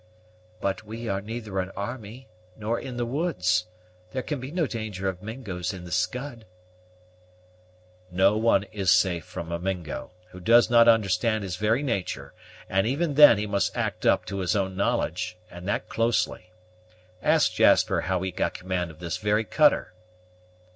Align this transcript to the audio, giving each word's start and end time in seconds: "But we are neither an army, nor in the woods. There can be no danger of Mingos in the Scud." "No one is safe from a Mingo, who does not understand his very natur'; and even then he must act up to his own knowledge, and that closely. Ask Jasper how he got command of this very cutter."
"But 0.61 0.83
we 0.83 1.07
are 1.07 1.21
neither 1.21 1.59
an 1.59 1.69
army, 1.77 2.27
nor 2.57 2.79
in 2.79 2.97
the 2.97 3.05
woods. 3.05 3.67
There 4.13 4.23
can 4.23 4.39
be 4.39 4.49
no 4.49 4.65
danger 4.65 5.07
of 5.07 5.21
Mingos 5.21 5.75
in 5.75 5.83
the 5.83 5.91
Scud." 5.91 6.47
"No 8.09 8.35
one 8.35 8.63
is 8.71 8.89
safe 8.91 9.23
from 9.23 9.51
a 9.51 9.59
Mingo, 9.59 10.09
who 10.29 10.39
does 10.39 10.71
not 10.71 10.87
understand 10.87 11.43
his 11.43 11.55
very 11.55 11.83
natur'; 11.83 12.33
and 12.67 12.87
even 12.87 13.13
then 13.13 13.37
he 13.37 13.45
must 13.45 13.77
act 13.77 14.07
up 14.07 14.25
to 14.25 14.39
his 14.39 14.55
own 14.55 14.75
knowledge, 14.75 15.37
and 15.51 15.67
that 15.67 15.87
closely. 15.87 16.51
Ask 17.21 17.53
Jasper 17.53 18.01
how 18.01 18.23
he 18.23 18.31
got 18.31 18.55
command 18.55 18.89
of 18.89 18.97
this 18.97 19.17
very 19.17 19.43
cutter." 19.43 19.93